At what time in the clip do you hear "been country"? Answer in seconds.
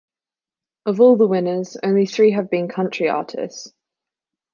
2.49-3.07